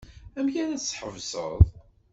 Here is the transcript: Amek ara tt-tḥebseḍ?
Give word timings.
Amek 0.37 0.55
ara 0.61 0.77
tt-tḥebseḍ? 0.77 1.53